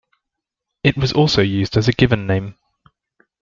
It 0.83 0.97
was 0.97 1.13
also 1.13 1.43
used 1.43 1.77
as 1.77 1.87
a 1.87 1.91
given 1.91 2.25
name. 2.25 2.55